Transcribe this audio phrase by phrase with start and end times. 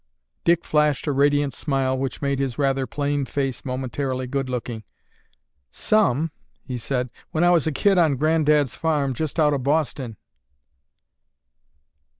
[0.43, 4.83] Dick flashed a radiant smile which made his rather plain face momentarily good looking.
[5.69, 6.31] "Some,"
[6.63, 10.17] he said, "when I was a kid on Granddad's farm just out of Boston."